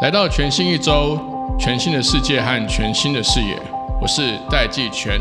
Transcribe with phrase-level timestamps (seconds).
[0.00, 1.18] 来到全新一周，
[1.58, 3.60] 全新的世界和全新的视野，
[4.00, 5.20] 我是戴季全。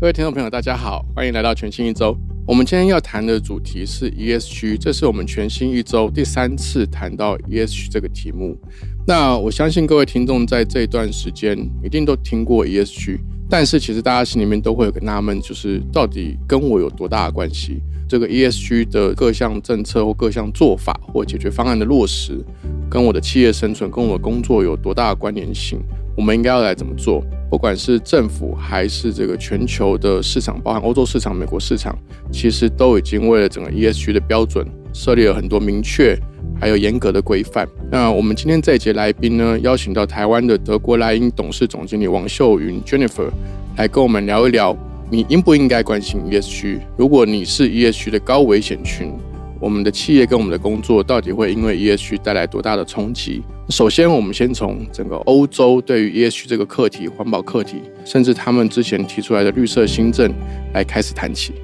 [0.00, 2.16] 各位听众朋友，大家好，欢迎来到全新一周。
[2.50, 8.58] 我们今天要谈的主题是 ESG，这是我们全新一周第三次谈到 ESG 这个题目。
[9.06, 17.80] 那我相信各位听众在这一段时间一定都听过 ESG，但是其实大家心里面都会有个纳闷，就是到底跟我有多大的关系？
[18.08, 22.44] 这个 ESG 的各项政策或各项做法或解决方案的落实，
[22.90, 25.78] 跟我的企业生存、跟我的工作有多大的关联性？
[26.16, 27.24] 我们应该要来怎么做？
[27.50, 31.98] 不管是政府还是这个全球的市场，包含欧洲市场、美国市场，
[32.30, 36.16] 其实都已经为了整个 ESG 的标准设立了很多明确
[36.60, 37.68] 还有严格的规范。
[37.90, 43.28] 那我们今天这一节来宾呢，邀请到台湾的德国莱茵董事总经理王秀云 Jennifer
[43.76, 44.76] 来跟我们聊一聊，
[45.10, 46.78] 你应不应该关心 ESG？
[46.96, 49.12] 如果你是 ESG 的高危险群。
[49.60, 53.42] 我们的企业跟我们的工作到底会因为 ESG 带来多大的冲击？
[53.70, 60.34] 首先，我们先从整个欧洲对于 ESG 这个课题、环保课题，甚至他们之前提出来的绿色新政
[60.74, 61.54] 来开始谈起。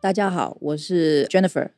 [0.00, 1.68] 大家好，我是 Jennifer。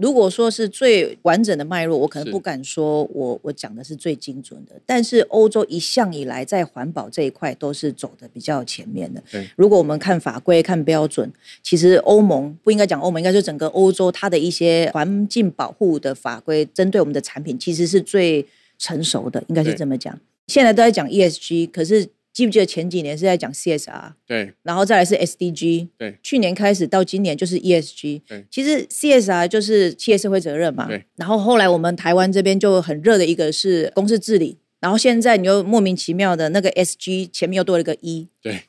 [0.00, 4.74] 如果说是最完整的脉络，我可能不敢说我我讲的是最精准的。
[4.84, 9.22] 但是欧洲一向以来在环保这一块都是走的比较前面的。
[9.56, 18.46] 如果我们看法规、看标准，其实欧盟不应该讲欧盟，应该说整个欧洲它的一些环境保护的法规，针对我们的产品其实是最
[18.78, 20.18] 成熟的，应该是这么讲。
[20.46, 22.08] 现在都在讲 ESG，可是。
[22.36, 38.64] 记不记得前几年是在讲 CSR，对，然后再来是 SDG，对，去年开始到今年就是 ESG，对，其实 CSR 就是企业社会责任嘛，对，然后后来我们台湾这边就很热的一个是公司治理，然后现在你又莫名其妙的那个 SG 前面又多了一个 E， 对，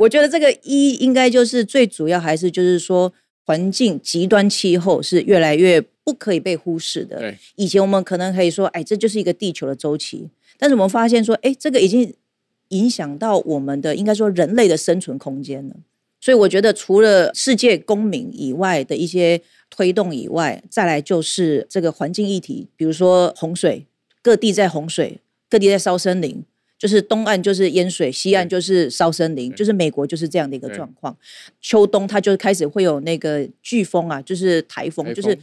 [0.00, 3.12] 我觉得这个 E 应该就是最主要还是就是说
[3.44, 12.12] 环境极端气候是越来越不可以被忽视的，对，以前我们可能可以说，哎，这就是一个地球的周期，但是我们发现说，哎，这个已经。
[12.68, 15.74] 影响到我们的应该说人类的生存空间呢，
[16.20, 19.40] 所以我觉得除了世界公民以外的一些
[19.70, 23.86] 推动以外，再来就是这个环境议题，比如说洪水，
[24.22, 26.44] 各地在洪水，各地在烧森林。
[26.78, 31.16] 就是东岸就是淹水，西岸就是烧森林，就是美国就是这样的一个状况。
[31.60, 35.36] 秋冬它就开始会有那个飓风啊，就是台风，就是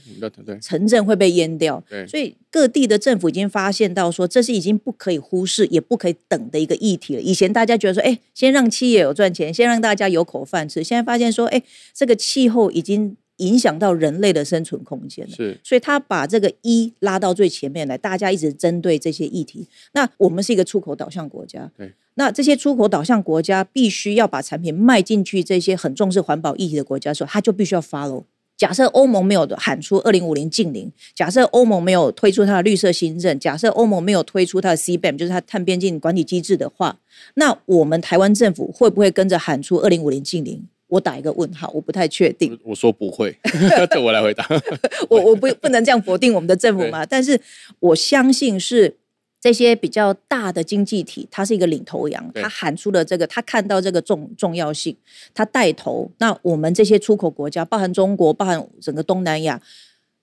[0.62, 1.84] 城镇会被淹掉。
[2.07, 7.22] 所以各地的政府已经发现到说，这是已经不可以忽视，也不可以等的一个议题了。
[7.22, 10.84] 以前大家觉得说，哎，先让企业有赚钱，先让大家有口饭吃。
[10.84, 11.62] 现在发现说，哎，
[11.94, 13.17] 这个气候已经。
[13.38, 19.68] 影响到人类的生存空间是，所以他把这个一拉到最前面来，大家一直针对这些议题。
[19.94, 28.23] 那我们是一个出口导向国家，对，那这些出口导向国家必须要把产品卖进去，这些很重视环保议题的国家的时候，他就必须要 follow。
[28.57, 36.97] 假设欧盟没有喊出二零五零禁零，假设欧盟没有推出它的绿色新政，假设欧盟没有推出它的 CBAM，就是它碳边境管理机制的话，
[37.34, 40.66] 那我们台湾政府会不会跟着喊出二零五零禁零？
[40.95, 42.57] 我打一个问号，我不太确定。
[42.63, 43.38] 我说不会，
[43.91, 44.47] 这我来回答。
[45.09, 47.06] 我我不不能这样否定我们的政府嘛？
[47.06, 47.38] 但是
[47.79, 48.95] 我相信是
[49.41, 54.95] 这些比较大的经济体，它是一个领头羊，他喊出了这个，他看到这个重重要性，
[55.34, 56.09] 他带头。
[56.19, 59.61] 那我们这些出口国家，包含中国，包含整个东南亚，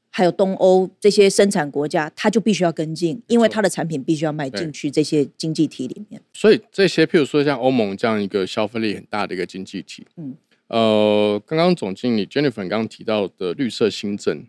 [0.09, 6.19] 还有东欧这些生产国家，他就必须要跟进，因为他的产品必须要卖进去这些经济体里面。
[6.32, 10.34] 所以这些，譬如说像欧盟这样一个消费力很大的一个经济体，嗯。
[10.72, 14.43] 呃，刚刚总经理 Jennifer 刚刚提到的绿色新政，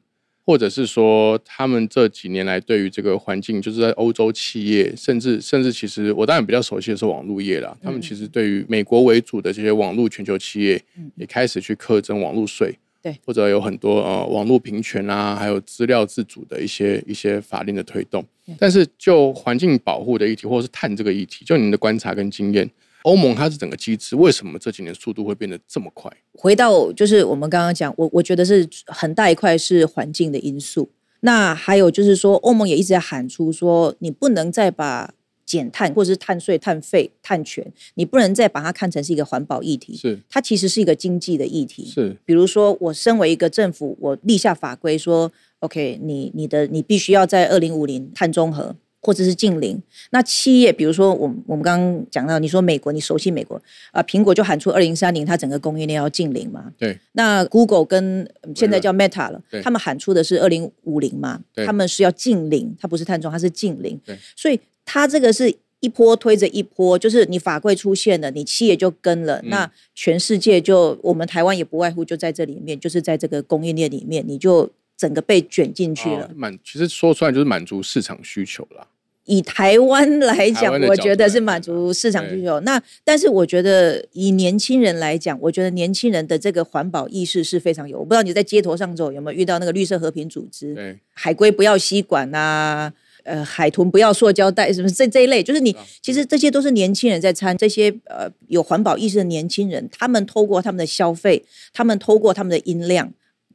[0.45, 10.81] 或者是说他们这几年来对于这个环境，就是在欧洲企业，甚至甚至其实我当然比较熟悉的是网络业啦，他们其实对于美国为主的这些网络全球企业，
[11.17, 18.25] 也开始去课征网络税，对，或者有很多呃网络平权啊，还有资料自主的一些一些法令的推动。
[18.57, 22.69] 但是就环境保护的议题，或者是碳这个议题，就您的观察跟经验。
[23.03, 26.11] 欧盟它是整个机制，为什么这几年速度会变得这么快？
[26.33, 30.89] 回到就是我们刚刚讲，我我觉得是很大一块是环境的因素。
[31.21, 35.13] 那还有就是说，欧盟也一直在喊出说，你不能再把
[35.45, 37.65] 减碳或者是碳税、碳费、碳权，
[37.95, 39.95] 你不能再把它看成是一个环保议题。
[39.95, 41.85] 是，它其实是一个经济的议题。
[41.85, 48.75] 是，比如说我身为一个政府，我立下法规说，OK，你你的你必须要在二零五零碳中和。
[49.03, 49.79] 或者是近邻。
[50.11, 53.61] 那企业，比如说我们我们刚刚讲到，你说美国，你熟悉美国
[53.91, 56.71] 啊，苹果就喊出二零三零，它整个供应链要近邻嘛。
[56.77, 56.97] 对。
[57.11, 64.17] 那 Google 跟现在叫 Meta 了，他们喊出的是二零五零嘛，对他们是要近邻，它不是碳中，它是近邻对。
[64.35, 74.69] 所以它这个是一波推着一波，就是你法规出现了，你企业就跟了，嗯那全世界就我们台湾也不外乎就在这里面，就是在这个供应链里面，你就
[75.03, 76.25] 整个被卷进去了。
[76.25, 78.87] 哦满其实说出来就是满足市场需求啦。
[79.25, 82.59] 以台湾来讲我觉得是满足市场需求。
[82.61, 87.99] 那但是我觉得以年轻人来讲，我觉得年轻人的这个环保意识是非常有。
[87.99, 92.91] 我不知道你在街头上走有没有遇到那个绿色和平组织，对，海龟不要吸管啊、
[93.23, 103.13] 呃，海豚不要塑胶袋，什么这这一类，就是你啊其实这些都是年轻人在参，这些呃有环保意识的年轻人，他们透过他们的消费，他们透过他们的音量、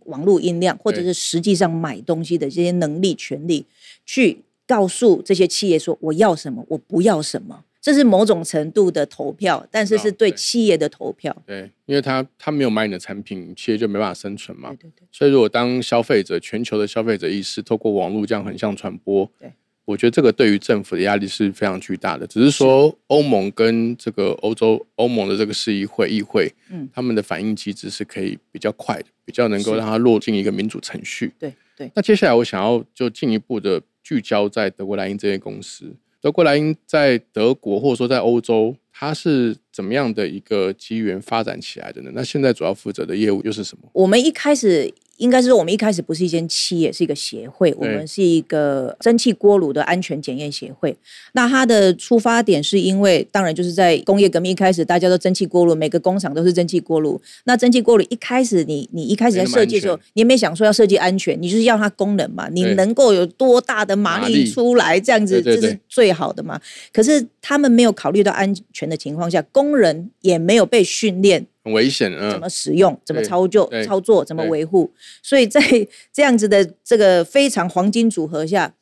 [0.09, 3.65] 网络音量，或者是实际上买东西的这些能力、权利，
[4.05, 7.65] 去告诉这些企业说我要什么，我不要什么。
[7.81, 11.35] 这是某种程度的投票，但是是对企业的投票。
[11.47, 14.77] 对，因为他他没有买你的产品，企业就没办法生存嘛对。
[14.77, 19.53] 对对，所以，如果当消费者全球的消费者意识透过网络这样横向传播，对，
[19.89, 22.27] 我觉得这个对于政府的压力是非常巨大的。
[22.27, 31.33] 只是说，欧盟跟这个欧洲欧盟的这个市议会议会，嗯他们的反应机制是可以比较快的，比较能够是让它落进一个民主程序。
[31.39, 35.91] 对对，那接下来我想要就进一步的聚焦在德国莱茵这间公司。
[36.21, 42.11] 德国莱茵在德国或者说在欧洲，它是怎么样的一个机缘发展起来的呢？
[42.13, 43.89] 那现在主要负责的业务又是什么？
[43.95, 50.97] 我们一开始应该是说，我们一开始不是一间企业，是一个协会，我们是一个蒸汽锅炉的安全检验协会。
[51.33, 57.21] 那它的出发点是因为，当然就是在工业革命一开始，大家都蒸汽锅炉，每个工厂都是蒸汽锅炉。
[57.45, 66.61] 那蒸汽锅炉一开始你，你一开始在设计的时候你也没想说要设计安全，你就是要它功能嘛，你能够有多大的马力出来，这样子这是最好的嘛。
[66.93, 74.91] 可是他们没有考虑到安全的情况下，工人也没有被训练很危险，怎嗯么，使用、怎么操作、操作、怎么对维护。
[75.23, 75.61] 所以在
[76.13, 78.75] 这样子的这个非常黄金组合下，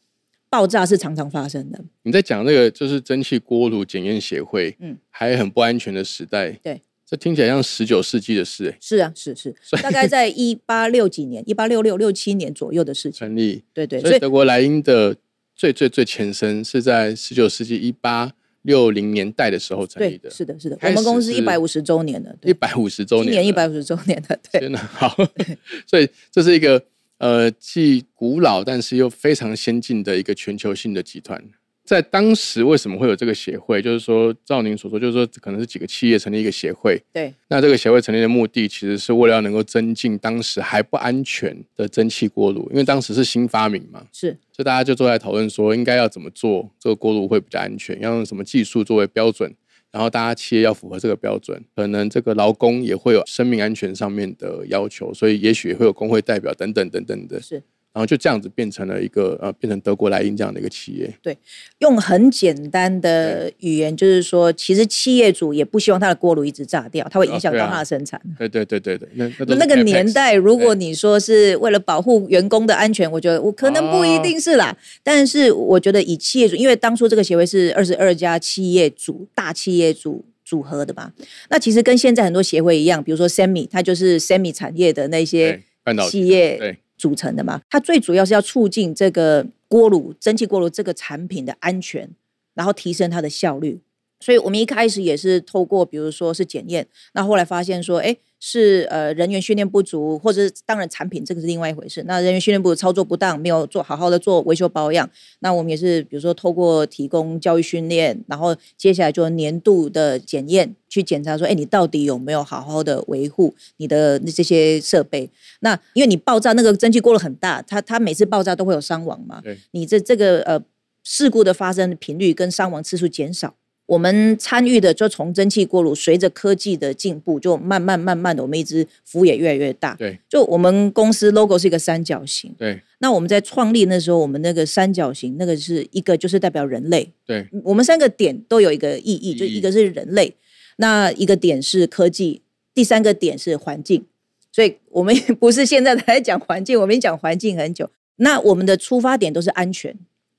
[0.49, 1.85] 爆炸是常常发生的。
[2.05, 13.19] 你在讲那个就是蒸汽锅炉检验协会，嗯嗯，还很不安全的时代，对，这听起来像十九世纪的事、欸，是啊，是是，大概在一八六几年、一八六六六七年左右的事情。
[13.19, 13.65] 成立。
[13.75, 15.17] 对对，所以德国莱茵的
[15.55, 18.33] 最最最前身是在十九世纪一八
[18.67, 25.17] 六零年代的时候成立，的，是的，是的，开我们公司一百五十周年的，一对，百五十周年今，年一百五十周年的，对，真的，好，
[25.87, 26.83] 所以这是一个
[27.19, 31.43] 呃既古老但是又非常先进的一个全球性的集团。
[31.87, 33.81] 在当时为什么会有这个协会？
[33.81, 37.01] 就是说，照您所说，就是说可能是几个企业成立一个协会。
[37.13, 49.55] 对，那这个协会成立的目的，其实是为了要能够增进当时还不安全的蒸汽锅炉，因为当时是新发明嘛，是所以大家就坐在讨论说，应该要怎么做这个锅炉会比较安全，要用什么技术作为标准，
[49.93, 57.63] 然后大家企业要符合这个标准，可能这个劳工也会有生命安全上面的要求，所以也许也会有工会代表等等等等的，是。
[57.97, 61.11] 然后就这样子变成了一个呃，变成德国莱茵这样的一个企业。
[61.23, 61.35] 对
[61.79, 68.21] 用很简单的语言，就是说，其实企业主也不希望他的锅炉一直炸掉，它会影响到他的生产。
[68.39, 74.77] 对对对对对，那那那个年代，如果你说是为了保护员工的安全，我觉得我可能不一定是啦。
[75.03, 81.11] 但是我觉得以企业主，因为当初这个协会是二十二家企业主大企业主组合的嘛，
[81.49, 85.63] 那其实跟现在很多协会一样，比如说 Semi，它就是 Semi 产业的那些
[86.11, 87.61] 企业对组成的嘛。
[87.71, 92.11] 它最主要是要促进这个锅炉蒸汽锅炉这个产品的安全，
[92.55, 93.81] 然后提升它的效率。
[94.21, 98.17] 所以我们一开始也是透过，比如说是检验，那后来发现说，哎，
[98.49, 102.01] 是呃人员训练不足，或者是当然产品这个是另外一回事。
[102.07, 105.11] 那人员训练不足，操作不当，没有做好好的做维修保养。
[105.41, 115.29] 那我们也是比如说透过提供教育训练，然后接下来就年度的检验，去检查说，哎，你到底有没有好好的维护你的这些设备？
[115.59, 120.63] 那因为你爆炸那个蒸汽过了很大，它它每次爆炸都会有伤亡嘛对，你这这个呃
[121.03, 123.57] 事故的发生频率跟伤亡次数减少。
[123.87, 129.95] 我们参与的就从蒸汽锅炉，随着科技的进步，就慢慢慢慢的，我们一直服务也越来越大。
[129.95, 140.35] 对就我们公司 logo 是一个三角形，对那我们在创立那时候，我们那个三角形那个是一个就是代表人类，对我们三个点都有一个意义，就一个是人类，
[140.79, 142.43] 那一个点是科技，
[142.75, 144.05] 第三个点是环境。
[144.51, 147.91] 所以我们不是现在才在讲环境，我们讲环境很久。
[148.17, 149.95] 那我们的出发点都是安全，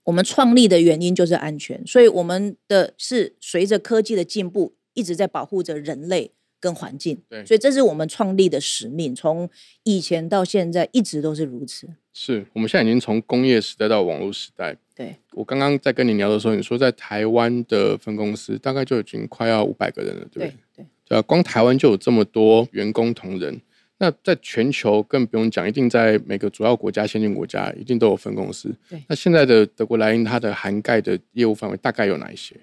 [0.07, 7.21] 我们创立的原因就是安全，所以我们的是随着科技的进步，一直在保护着人类跟环境。
[7.29, 9.49] 对所以这是我们创立的使命，从
[9.83, 11.89] 以前到现在一直都是如此。
[12.13, 20.47] 是我们现在已经从工业时代到网络时代，对，我刚刚在跟你聊的时候，你说在台湾的分公司大概就已经快要五百个人了，对不对？
[20.47, 23.59] 对对，对啊，光台湾就有这么多员工同仁，
[23.99, 28.73] 那在全球更不用讲，一定在每个主要国家、先进国家一定都有分公司。
[28.89, 32.55] 对那现在的德国莱茵它的涵盖的业务范围大概有哪一些？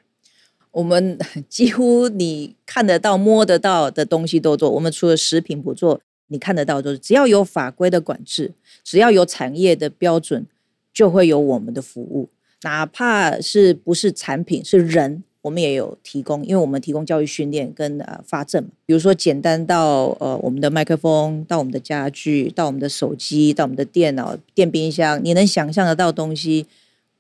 [0.71, 4.71] 我们 几乎你看得到、摸得到的东西都做。
[4.71, 10.47] 我们除了食品不做，你看得到就是，只要有法规的管制，只要有产业的标准，
[10.93, 12.31] 就会有我们的服务。
[12.63, 18.65] 哪怕是不是产品，是人，我们也有提供，因为我们提供教育训练跟呃发证。
[18.87, 26.65] 比如说简单到呃我们的麦克风，到我们的家具，到我们的手机，到我们的电脑、电冰箱，你能想象得到的东西，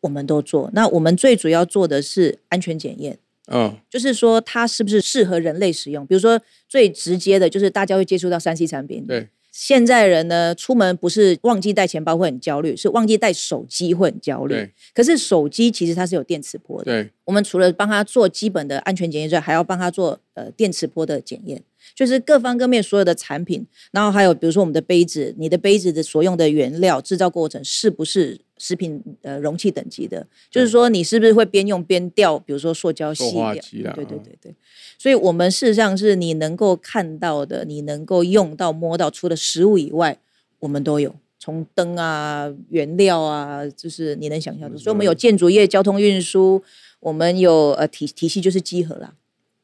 [0.01, 0.71] 我们都做。
[0.73, 3.19] 那我们最主要做的是安全检验。
[3.49, 6.07] 嗯，就是说它是不是适合人类使用？
[6.07, 9.05] 比如说最直接的就是大家会接触到三 C 产品。
[9.07, 14.73] 对，现在人呢，出门不是忘记带钱包会很焦虑，是忘记带手机会很焦虑对。
[14.93, 16.87] 可是手机其实它是有电磁波的。
[16.87, 21.63] 对，我们除了帮他做基本的安全检验之外，还要帮他做呃电磁波的检验，
[21.95, 30.27] 就是各方各面所有的产品，然后还有比如说我们的杯子，你的杯子的所用的原料制造过程是不是食品呃容器等级的？
[30.51, 33.45] 就是说你是不是会边用边掉，比如说塑胶塑细掉？
[33.45, 34.55] 化剂啊对对对对。
[34.99, 40.19] 所以我们事实上是你能够看到的，你能够用到摸到，除了食物以外，
[40.61, 41.15] 我们都有。
[41.39, 46.63] 从灯啊、原料啊，就是你能想象的，所以我们有建筑业、交通运输，
[47.01, 49.13] 我们有呃体体系就是集合啦。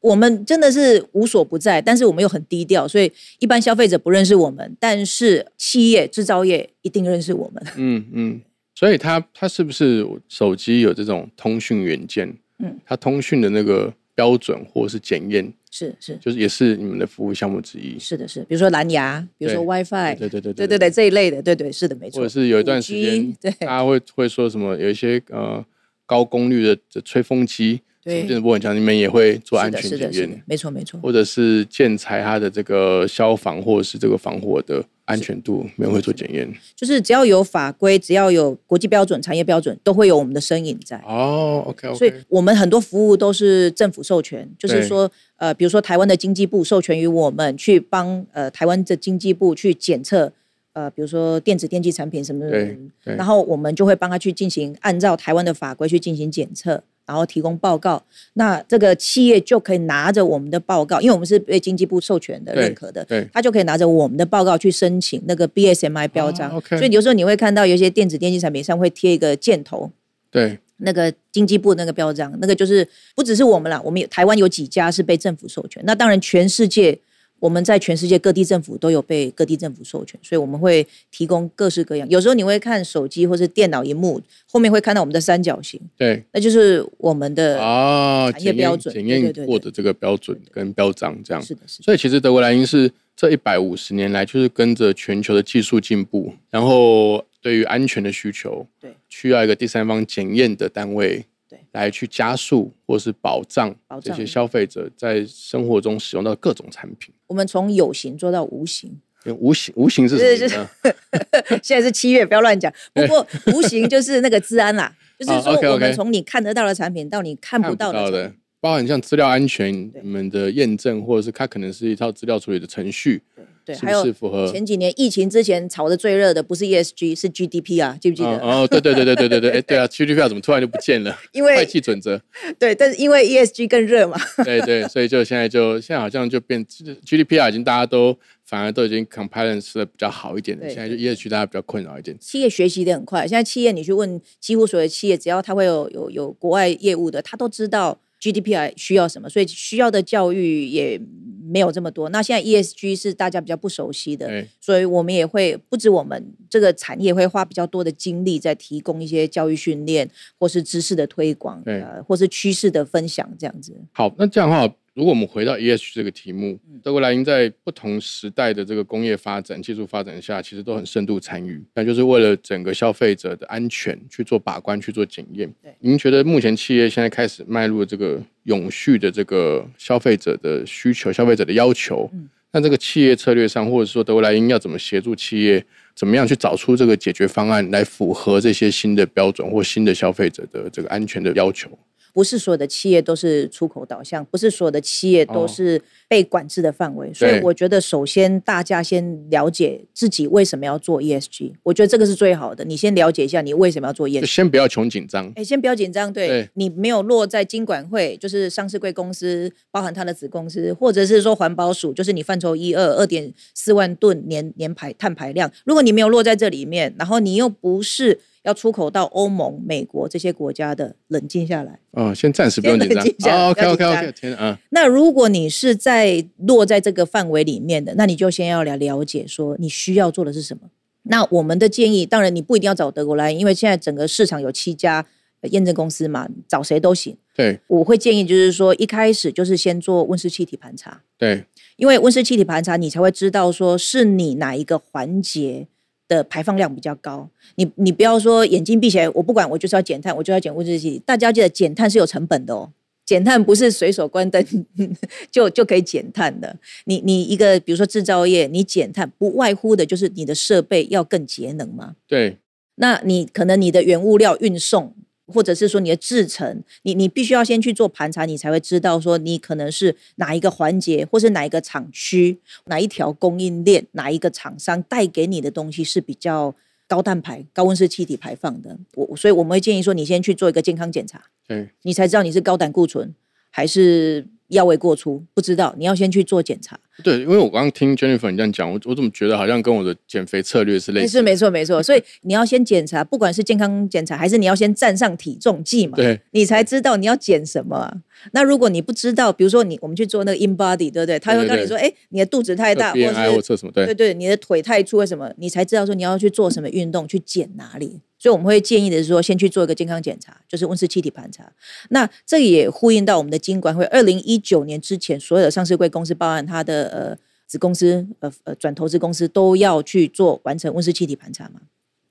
[0.01, 7.63] 我们真的是无所不在，但是我们又很低调，所以一般消费者不认识我们，但是企业、制造业一定认识我们。
[7.77, 8.41] 嗯嗯，
[8.75, 12.35] 所以它它是不是手机有这种通讯元件？
[12.59, 17.97] 嗯，它通讯的那个标准或是检验，是是就是也是你们的服务项目之一。
[17.97, 22.17] 是的是，比如说蓝牙，比如说 WiFi，对对对对对对这一类的，对对是的，没错。
[22.17, 25.63] 或者是有一段时间 5G，对大家会会说什么，有一些呃
[26.05, 28.15] 高功率的的吹风机，对。
[28.15, 30.99] 什么电子波很强，你们也会做安全检验的，，没错没错。
[31.01, 36.51] 或者是建材它的这个消防或者是这个防火的安全度，你们会做检验。
[36.75, 40.97] 就是只要有法规，只要有国际标准、产业标准，都会有我们的身影在。
[41.05, 50.31] 哦，OK OK 所以我们很多服务都是政府授权，就是对说，呃，比如说台湾的经济部授权于我们去帮呃台湾的经济部去检测，
[50.73, 52.75] 呃，比如说电子电器产品什么的。
[53.03, 58.01] 然后我们就会帮他去进行按照台湾的法规去进行检测，然后提供报告。
[58.33, 66.51] 那这个企业就可以拿着我们的报告，因为我们是被经济部授权的、对认可的，对他就可以拿着我们的报告去申请那个 BSMI 标章。
[66.51, 69.91] 哦，OK 所以有时候你会看到有些电子电器产品上会贴一个箭头，
[70.29, 76.97] 对，那个经济部那个标章，那个就是不只是我们啦，我们有台湾有几家是被政府授权，那当然全世界
[77.41, 82.07] 我们在全世界各地政府都有被各地政府授权，所以我们会提供各式各样。
[82.07, 91.41] 有时候你会看手机或是电脑荧幕后面会看到我们的三角形，对那就是我们的、啊，产业检验标准检验过的这个标准跟标章这样。
[91.41, 107.13] 是的，是的，所以其实德国莱茵是这一百五十年来，就是跟着全球的技术进步，然后对于安全的需求，对，需要一个第三方检验的单位，对，来去加速或是保障这些消费者在生活中使用到各种产品。
[107.27, 109.01] 我们从有形做到无形。
[109.37, 110.67] 无形无形是什么？
[111.61, 112.73] 现在是七月，不要乱讲。
[112.91, 123.19] 不过无形就是那个治安啦，就是哦说我们从你看得到的产品到你看不到的产品，，包含像资料安全、你们的验证，或者是它可能是一套资料处理的程序，
[123.65, 124.49] 对，是还有不是符合？
[124.51, 128.29] 前几年疫情之前炒的最热的不是 ESG 是 GDP 啊，记不记得？
[128.29, 131.17] 哦哦，对对对对对对对，哎， 对啊，GDP 怎么突然就不见了？
[131.33, 132.21] 因为会计准则，
[132.59, 134.15] 对，但是因为 ESG 更热嘛，
[134.45, 136.63] 对对，所以就现在就现在好像就变
[137.03, 138.15] GDP 啊已经大家都
[138.45, 142.15] 反而都已经 compliance 的比较好一点了，现在就 ESG 大家比较困扰一点。
[142.19, 143.27] 企业学习的很快。
[143.27, 151.01] 现在企业你去问几乎所有企业，只要他会有有有国外业务的，他都知道 GDPR 需要什么，所以需要的教育也
[151.43, 152.07] 没有这么多。
[152.09, 160.09] 那现在 ESG 是大家比较不熟悉的，对所以我们也会不止我们这个产业会花比较多的精力在提供一些教育训练，
[160.39, 163.75] 或是知识的推广，对呃，或是趋势的分享这样子。
[163.91, 175.73] 好，那这样的话，如果我们回到 ESG 这个题目，德国莱茵在不同时代的这个工业发展、技术发展下，其实都很深度参与，那就是为了整个消费者的安全去做把关、去做检验对。
[175.79, 182.07] 您觉得目前企业现在开始迈入这个永续的这个消费者的需求、消费者的要求？
[182.13, 185.65] 嗯那这个企业策略上，或者说德国莱茵要怎么协助企业，
[185.95, 191.69] 怎么样去找出这个解决方案，来符合这些新的标准或新的消费者的这个安全的要求？
[192.13, 197.13] 不是所有的企业都是出口导向，不是所有的企业都是被管制的范围。
[197.13, 202.63] 所以我觉得，首先大家先了解自己为什么要做 ESG，我觉得这个是最好的。
[202.65, 205.31] 你先了解一下你为什么要做 ESG，先不要穷紧张。
[205.35, 218.19] 哎，先不要紧张，对你没有落在金管会，就是上市贵公司，包含它的子公司，或者是说环保署，就是你范畴一二二点四万吨年年排碳排量，如果你没有落在这里面，然后你又不是。
[218.43, 221.79] 要出口到欧盟、美国这些国家的，冷静下来。
[221.91, 223.49] 哦，先暂时不用紧张。
[223.49, 224.11] OK OK OK。
[224.13, 224.57] 天啊！
[224.71, 230.63] 那如果你是在落在这个范围里面的，那你就先要来了解说你需要做的是什么。
[231.03, 235.05] 那我们的建议，当然你不一定要找德国来，因为现在整个市场有七家
[235.43, 237.15] 验证公司嘛，找谁都行。
[237.35, 241.01] 对，我会建议就是说，一开始就是先做温室气体盘查。
[241.17, 241.45] 对，
[241.77, 245.67] 因为温室气体盘查，你才会知道说是你哪一个环节。
[246.11, 251.01] 的排放量比较高，你你不要说眼睛闭起来，我不管，我就是要减碳，我就要减温室气体。
[251.05, 252.69] 大家记得减碳是有成本的哦，
[253.05, 254.45] 减碳不是随手关灯
[255.31, 256.53] 就就可以减碳的。
[256.83, 261.95] 你你一个比如说制造业，你减碳不外乎的就是你的设备要更节能嘛。
[262.05, 262.37] 对，
[262.75, 264.93] 那你可能你的原物料运送。
[265.31, 276.53] 或者是说你的制程，你你必须要先去做盘查，你才会知道说你可能是哪一个环节，或是哪一个厂区，哪一条供应链，哪一个厂商带给你的东西是比较
[276.87, 278.77] 高碳排、高温室气体排放的。
[278.95, 283.15] 我所以我们会建议说，你先去做一个健康检查，嗯你才知道你是高胆固醇
[283.49, 284.27] 还是。
[284.51, 286.79] 腰围过粗，不知道，你要先去做检查。
[287.03, 291.17] 对，因为我刚刚听 Jennifer 你这样讲，我我怎么觉得好像跟我的减肥策略是类似？
[291.17, 297.91] 是没错，没错，所以你要先检查，不管是健康检查，还是你要先站上体重计嘛，对，你才知道你要减什么。
[298.33, 301.17] 那如果你不知道，比如说你我们去做那个 in body，对不对？
[301.17, 303.71] 他会跟你说，哎，你的肚子太大，或者测什么？
[303.71, 305.31] 对对对，你的腿太粗，为什么？
[305.37, 308.01] 你才知道说你要去做什么运动，去减哪里。
[308.21, 311.51] 所以我们会建议的是说，先去做一个健康检查，就是温室气体盘查。
[311.89, 321.61] 那这也呼应到我们的金管会，二零一九年之前，所有的上市贵公司，报案它的呃子公司、呃呃转投资公司，都要去做完成温室气体盘查嘛。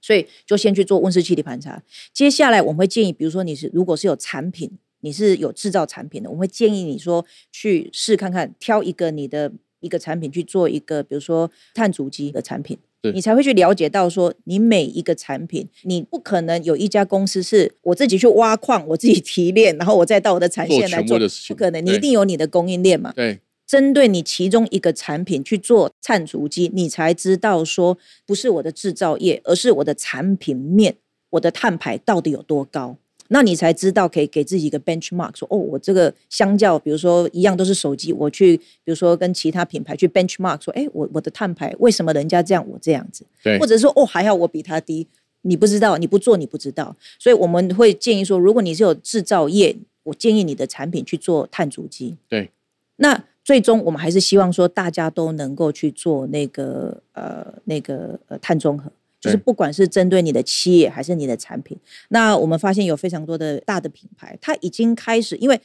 [0.00, 1.80] 所以就先去做温室气体盘查。
[2.12, 4.68] 接下来我们会建议，比如说你是如果是有产品，
[5.02, 12.76] 你是有制造产品的，我们会建议你说去试看看，挑一个你的一个产品去做一个，比如说碳足迹的产品。
[13.14, 21.84] 你才会去了解到说，你每一个产品，你不可能有一家公司是我自己去挖矿，我自己提炼，然后我再到我的产线来做，不可能。
[21.84, 23.12] 你一定有你的供应链嘛？
[23.16, 23.40] 对。
[23.66, 30.96] 针对你其中一个产品去做碳足迹，你才知道说，不是我的制造业，而是我的产品面，
[31.30, 32.96] 我的碳排到底有多高。
[33.32, 43.24] 那你才知道可以给自己一个 benchmark，说哦，我这个相较，比如说一样都是手机，我去比如说跟其他品牌去 benchmark，说，哎，我我的碳排为什么人家这样，我这样子？
[43.44, 45.06] 对，或者说哦，还好我比他低？
[45.42, 46.96] 你不知道，你不做你不知道。
[47.20, 52.16] 所以我们会建议说，如果你是有制造业，我建议你的产品去做碳足迹。
[52.28, 52.50] 对，
[52.96, 58.90] 那最终我们还是希望说，大家都能够去做那个呃那个呃碳中和。
[59.20, 61.78] 就是不管是针对你的企业还是你的产品，
[62.08, 65.60] 那我们发现有非常多的大的品牌，它已经开始，因为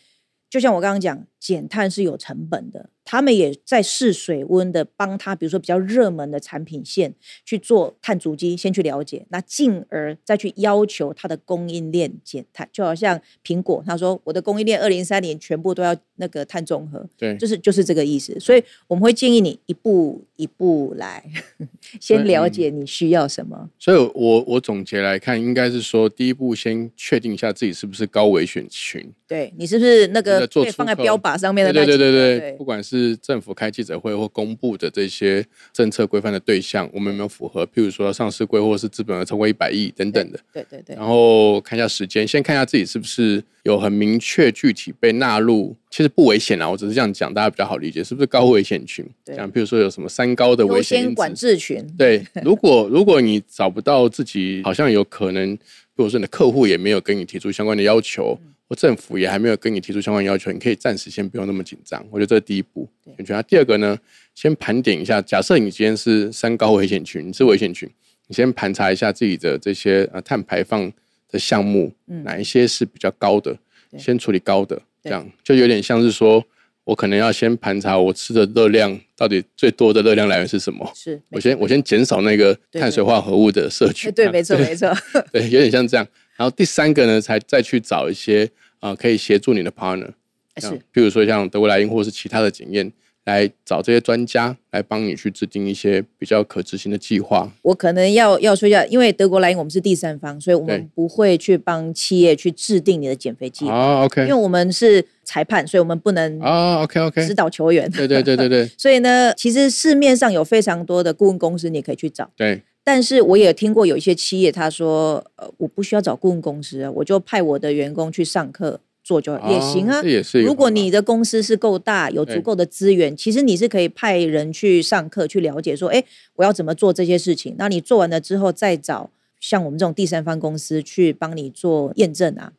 [0.50, 2.90] 就像我刚刚讲，减碳是有成本的。
[3.06, 7.14] 他们也在试水温的帮他，比如说比较热门的产品线
[7.46, 12.68] 去做碳足迹，先去了解，那进而再去要求它的供应链减碳。
[12.74, 18.36] 就好像苹果，他说我的供应链二零三年全部都要那个碳中和，对，就是就是这个意思。
[18.40, 21.24] 所以我们会建议你一步一步来，
[22.02, 23.70] 先了解你需要什么。
[23.78, 31.72] 所以我我总结来看，应该是说第一步先确定一下自己是不是高危选群，对你是不是那个可以放在标靶上面的？
[31.72, 32.95] 对对对对对，不管是。
[32.96, 37.66] 是政府开记者会或公布的这些政策规范的对象，我们有没有符合？
[37.66, 40.40] 譬如说上市规或是资本额超过一百亿等等的。
[40.54, 40.96] 对对对。
[40.96, 45.76] 然后看一下时间，先看一下自己是不是有很明确具体被纳入。
[45.90, 49.06] 其实不危险啊，我只是这样讲，大家比较好理解，是不是高危险群？
[49.26, 51.86] 讲譬如说有什么三高的危险因子管制群。
[51.98, 55.52] 对， 如果如果你找不到自己，好像有可能，
[55.96, 58.38] 如果说你的客户也没有跟你提出相关的要求。
[58.68, 62.04] 或政府也还没有跟你提出相关要求，你可以暂时先不用那么紧张。
[62.10, 62.90] 我觉得这是第一步。
[63.04, 63.98] 对，第二个呢，
[64.34, 67.88] 先盘点一下，假设你今天是三高危险群，你是危险群，
[68.28, 70.92] 你先盘查一下自己的这些呃碳排放
[71.30, 73.56] 的项目，哪一些是比较高的，
[73.98, 76.44] 先处理高的，这样就有点像是说
[76.86, 80.92] 我可能要先盘查我吃的热量到底最多的热量来源是什么。
[80.96, 84.12] 是，我先我先减少那个碳水化合物的摄取。
[84.12, 84.92] 对，没错，没错。
[85.32, 86.08] 对，有点像这样。
[86.38, 90.12] 然后第三个呢，才再去找一些啊可以协助你的 partner，
[90.58, 92.92] 是，比如说像德国莱茵或是其他的检验
[93.26, 97.52] 来找这些专家来帮你去制定一些比较可执行的计划。
[97.64, 107.90] 我可能要要说一下，因为德国莱茵我们是第三方，所以我们不会去帮企业去制定你的减肥计划，哦因，OK，因为我们是裁判，所以我们不能哦，OK，OK，指导球员。
[107.90, 108.70] 对对对对对。
[108.78, 112.30] 所以呢，其实市面上有非常多的顾问公司，你可以去找。
[112.38, 120.08] 对，但是我也听过有一些企业，他说，呃，我不需要找顾问公司啊，我就派我的员工去上课做就也行啊哦这。
[120.10, 126.04] 也是如果你的公司是够大，有足够的资源，其实你是可以派人去上课，去了解说，哎，
[126.36, 127.56] 我要怎么做这些事情。
[127.58, 132.54] 那你做完了之后，再找像我们这种第三方公司去帮你做验证啊。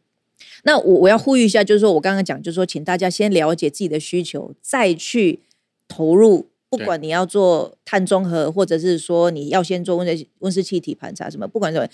[0.64, 5.38] 那我我要呼吁一下，就是说我刚刚讲，就是说，请大家先了解自己的需求，再去
[5.86, 6.46] 投入。
[6.68, 11.88] 不管你要做碳中和，或者是说你要先做温室温室气体盘查什么，不管什么，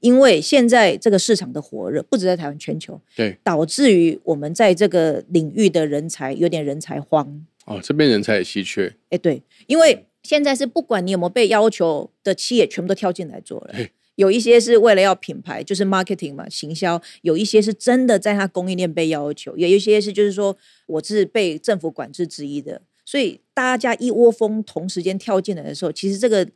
[0.00, 7.46] 因为现在这个市场的火热，不止在台湾，全球对，导致于我们在这个领域的人才有点人才荒。
[7.66, 13.90] 哦，这边人才也稀缺，哎，对，因为现在是不管你有没有被要求的企业，全部都跳进来做了对。
[14.14, 22.80] 有一些是为了要品牌，就是 marketing 嘛，行销；有一些是真的在它供应链被要求，也有一些是就是说我是被政府管制之一的。
[23.06, 26.46] 所以大家一窝蜂同时间跳进来的时候，其实这个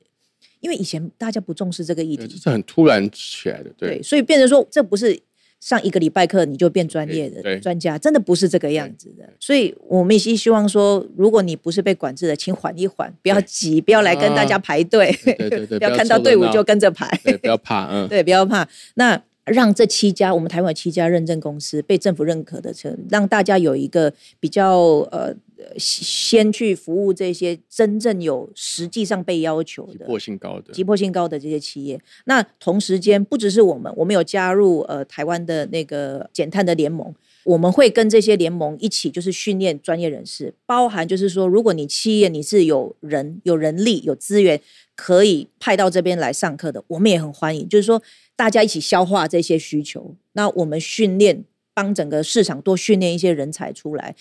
[0.60, 5.18] 因为以前大家不重视这个议题，这题，是很突然起来的，对，对，所以变成说这不是
[5.60, 9.28] 上一个礼拜课你就变专业的专家，真的不是这个样子的。
[9.38, 18.66] 所以我们也是希望说，如果你不是被管制的，请缓一缓，不要急，不要来跟大家排队，对对对对 不要看到队伍就跟着排，对，不要怕，嗯， 对，不要怕。
[18.94, 24.78] 那让这七家我们台湾有七家认证公司被政府认可的车，让大家有一个比较
[25.10, 25.34] 呃呃
[25.76, 32.00] 先去服务这些真正有实际上被要求的急迫性高的，急迫性高的这些企业。
[32.24, 44.60] 那同时间不只是我们，我们有加入呃台湾的那个减碳的联盟，我们会跟这些联盟一起就是训练专业人士，包含就是说，如果你企业你是有人有人力有资源
[44.94, 47.68] 可以派到这边来上课的，我们也很欢迎。
[47.68, 48.02] 就是说
[48.36, 54.14] 大家一起消化这些需求，那我们训练帮整个市场多训练一些人才出来。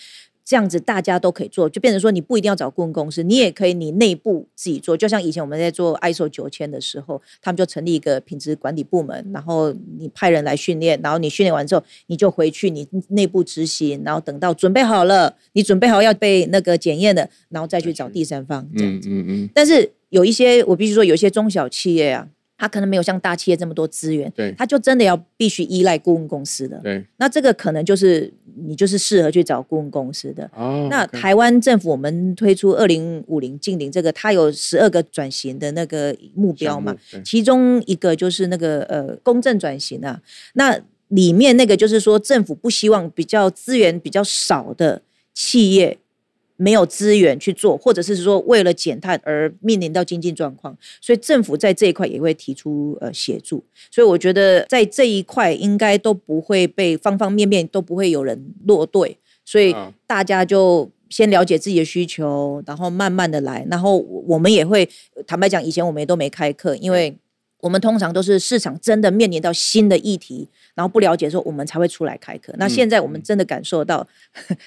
[0.50, 4.96] 这样子大家都可以做，就变成说你不一定要找顾问公司，你也可以你内部自己做。
[4.96, 22.26] 就像以前我们在做 ISO 九千的时候，他们就成立一个品质管理部门，然后你派人来训练，然后你训练完之后，你就回去你内部执行，然后等到准备好了，你准备好要被那个检验的，然后再去找第三方这样嗯嗯嗯，但是有一些，我必须说，有一些中小企业啊，
[22.60, 26.78] 它可能没有像大企业这么多资源，对他就真的要必须依赖顾问公司的。
[26.84, 28.30] 对，那这个可能就是
[28.66, 30.44] 你就是适合去找顾问公司的。
[30.54, 36.94] 哦，那台湾政府我们推出二零五零近零这个，它有十二个转型的那个目标嘛
[37.24, 40.20] 其中一个就是那个呃公正转型啊。
[40.52, 45.00] 那里面那个就是说，政府不希望比较资源比较少的
[45.32, 45.96] 企业
[46.60, 53.64] 没有资源去做，或者是说为了减碳而面临到经济状况，所以政府在这一块也会提出呃协助。
[53.90, 60.90] 所以我觉得在这一块应该都不会被方方面面都不会有人落队，所以啊大家就。
[61.10, 63.96] 先了解自己的需求，然后慢慢的来，然后
[64.28, 64.88] 我们也会
[65.26, 67.12] 坦白讲，以前我们也都没开课，因为
[67.60, 72.52] 我们通常都是市场真的面临到新的议题，然后不了解的时候，我们才会出来开课。
[72.56, 74.06] 那现在我们真的感受到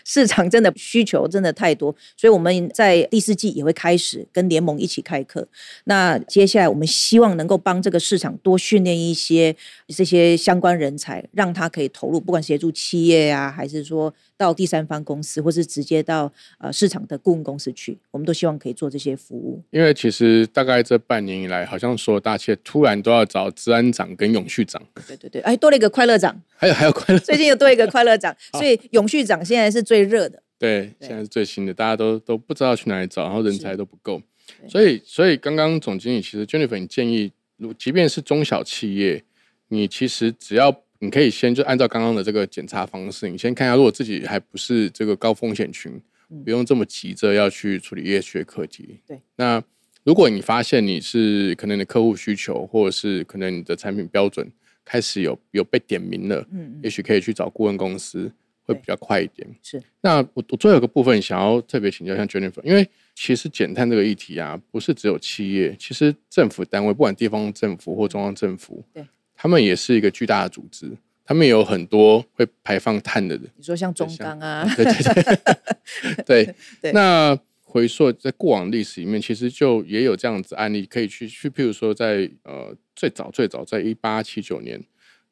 [0.06, 5.48] 市场真的需求真的太多，所以我们在第四季也会开始跟联盟一起开课。
[5.86, 9.56] 那接下来我们希望能够帮这个市场多训练一些
[9.88, 19.62] 这些相关人才，让他可以投入，不管协助企业啊，还是说到第三方公司，或是直接到呃市场的顾问公司去，我们都希望可以做这些服务。
[19.72, 30.42] 因为其实大概这半年以来，好像所有大企业突然都要找治安长跟永续长，对对对，哎，多了一个快乐长，还有还有快乐，最近又多一个快乐长， 所以永续长现在是最热的。
[30.58, 34.22] 对，对现在是最新的，大家都都不知道去哪里找，然后人才都不够，
[34.68, 39.24] 所以所以刚刚总经理其实 Jennifer 你建议，如即便是中小企业，
[39.68, 40.72] 你其实只要
[41.04, 46.02] 你可以先就按照刚刚的这个检查方式，你先看一下，如果自己还不是这个高风险群，
[46.46, 49.02] 不用这么急着要去处理业学课题。
[49.06, 49.62] 对，那
[50.06, 54.50] 如果你发现你是可能你的客户需求，或者是可能你的产品标准
[54.86, 58.32] 开始有有被点名了，嗯嗯，也许可以去找顾问公司，
[58.64, 59.46] 会比较快一点。
[59.62, 69.06] 是那我我最后有个部分想要特别请教一下 Jennifer，因为其实减碳这个议题啊，不是只有企业，其实政府单位，不管地方政府或中央政府，对，
[69.44, 70.90] 他们也是一个巨大的组织，
[71.26, 73.44] 他们有很多会排放碳的人。
[73.58, 76.24] 你说像中像钢啊，对对对。
[76.26, 76.92] 对 对。
[76.94, 84.82] 那回溯在过往历史里面，其实就也有这样子案例可以去去，譬如说在呃最早最早在一八七九年，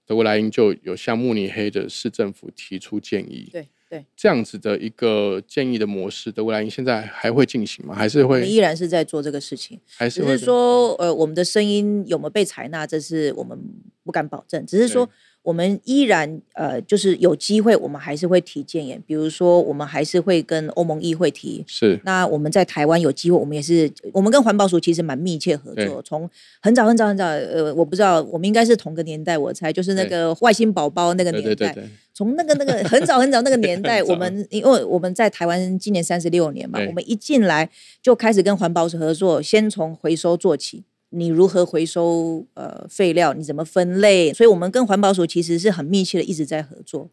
[0.06, 7.94] 德国莱茵就有向慕尼黑的市政府提出建议，对，对这样子的一个建议的模式的未来，现在还会进行吗？
[7.94, 9.78] 还是会依然是在做这个事情，
[10.10, 13.60] 只还是说，呃，我们的声音有没有被采纳，这是我们
[14.06, 14.66] 不敢保证。
[14.66, 15.12] 只是说对，
[15.44, 19.02] 我们依然呃，就是有机会，我们还是会提建言。
[19.08, 21.64] 比如说，我们还是会跟欧盟议会提。
[21.68, 26.00] 是那我们在台湾有机会，我们也是，我们跟环保署其实蛮密切合对作。
[26.04, 26.30] 从
[26.62, 31.56] 很早很早很早，呃，我不知道，我们应该是同个年代，我猜就是那对个外星宝宝那个年代。
[31.56, 37.68] 对对对，从那个那个很早很早那个年代， 我们因为我们在台湾今年三十六年嘛，我们一进来
[38.00, 40.84] 就开始跟环保署合作，先从回收做起。
[41.12, 43.34] 你如何回收呃废料？
[43.34, 44.34] 你怎么分类？
[44.34, 47.10] 所以我们跟环保署其实是很密切的，一直在合作。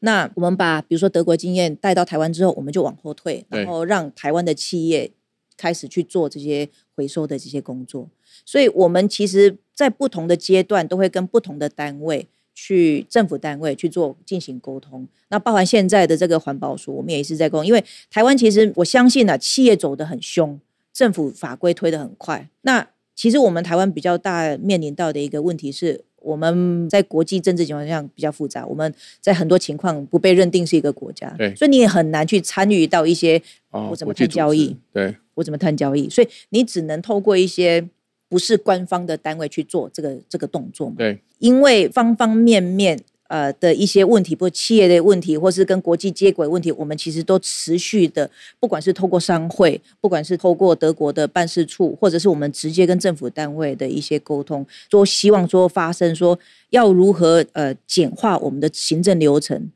[0.00, 5.10] 那我们把比如说德国经验带到台湾之后，我们就往后退，然后让台湾的企业
[5.56, 8.08] 开始去做这些回收的这些工作。
[8.46, 15.06] 所以我们其实，在不同的阶段都会跟不同的单位去政府单位去做进行沟通。
[15.28, 20.58] 那包含现在的这个环保署，我们也是在沟通，因为台湾其实我相信啊，企业走得很凶，
[20.94, 22.48] 政府法规推得很快。
[22.62, 22.88] 那
[23.20, 26.00] 其实我们台湾比较大面临到的一个问题是。
[26.22, 37.82] 我们在国际政治情况下比较复杂，我们在很多情况不被认定是一个国家对，所以你也很难去参与到一些哦我怎么国际组织看交易，对我怎么谈交易，所以你只能透过一些
[38.28, 40.96] 不是官方的单位去做这个这个动作嘛。
[40.98, 43.00] 对因为方方面面
[43.30, 56.38] 呃的一些问题，不企业的问题，或是跟国际接轨问题，我们其实都持续的，不管是透过商会，不管是透过德国的办事处，或者是我们直接跟政府单位的一些沟通，说希望说发生说
[56.70, 59.70] 要如何呃简化我们的行政流程，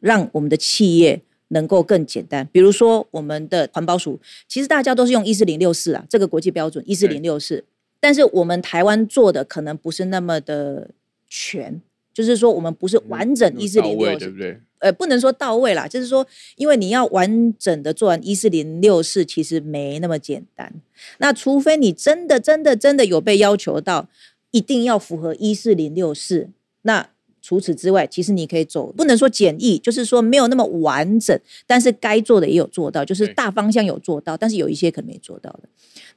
[0.00, 1.22] 让我们的企业。
[1.50, 7.62] 能够更简单，比如说我们的环保署，其实大家都是用一四零六四啊，这个国际标准一四零六四，
[8.00, 10.90] 但是我们台湾做的可能不是那么的
[11.28, 11.80] 全，
[12.16, 14.58] 就是说我们不是完整一四零六对不对？
[14.78, 16.26] 呃，不能说到位啦，就是说，
[16.56, 20.72] 因为你要完整的做完一四零六四，其实没那么简单。
[21.18, 24.08] 那除非你真的、真的、真的有被要求到，
[24.50, 26.48] 一定要符合一四零六四，
[26.82, 27.10] 那
[27.46, 35.68] 除此之外，其实你可以走，不能说简易，就是说没有那么完整，但是该做的也有做到，就是大方向有做到，但是有一些可能没做到的。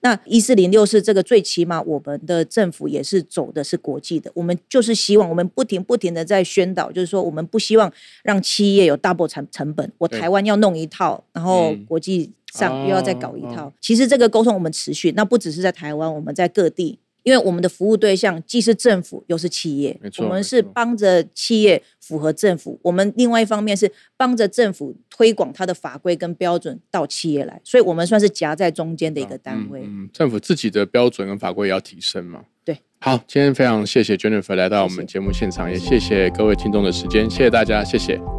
[0.01, 13.73] 那一四零六是这个最起码我们的政府也是走的是国际的，我们就是希望我们不停不停的在宣导，就是说我们不希望让企业有 double 成成本，我台湾要弄一套，然后嗯国际上又要再搞一哦套。
[13.79, 16.97] 其实这个沟通我们持续，那不只是在台湾，我们在各地。
[17.23, 29.81] 因为我们的服务对象既是政府又是企业我们是帮着企业符合政府，我们另外一方面是帮着政府推广它的法规跟标准到企业来，所以我们算是夹在中间的一个单位。
[29.81, 32.43] 嗯，嗯政府自己的标准跟法规也要提升嘛。
[32.63, 38.38] 对，好，今天非常谢谢 Jennifer 来到我们节目现场，也谢谢各位听众的时间，谢谢大家，谢谢。